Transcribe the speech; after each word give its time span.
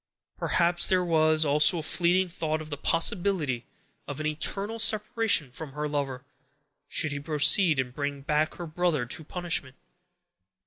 Perhaps 0.35 0.87
there 0.87 1.05
was 1.05 1.45
also 1.45 1.77
a 1.77 1.83
fleeting 1.83 2.27
thought 2.27 2.59
of 2.59 2.71
the 2.71 2.75
possibility 2.77 3.67
of 4.07 4.19
an 4.19 4.25
eternal 4.25 4.79
separation 4.79 5.51
from 5.51 5.73
her 5.73 5.87
lover, 5.87 6.25
should 6.87 7.11
he 7.11 7.19
proceed 7.19 7.79
and 7.79 7.93
bring 7.93 8.21
back 8.21 8.55
her 8.55 8.65
brother 8.65 9.05
to 9.05 9.23
punishment. 9.23 9.75